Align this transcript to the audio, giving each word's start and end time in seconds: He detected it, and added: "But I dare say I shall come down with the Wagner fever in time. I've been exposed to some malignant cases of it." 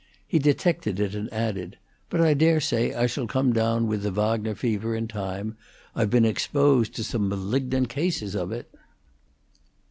He 0.27 0.39
detected 0.39 0.99
it, 0.99 1.13
and 1.13 1.31
added: 1.31 1.77
"But 2.09 2.21
I 2.21 2.33
dare 2.33 2.59
say 2.59 2.91
I 2.91 3.05
shall 3.05 3.27
come 3.27 3.53
down 3.53 3.85
with 3.85 4.01
the 4.01 4.09
Wagner 4.09 4.55
fever 4.55 4.95
in 4.95 5.07
time. 5.07 5.57
I've 5.95 6.09
been 6.09 6.25
exposed 6.25 6.95
to 6.95 7.03
some 7.03 7.29
malignant 7.29 7.89
cases 7.89 8.33
of 8.33 8.51
it." 8.51 8.73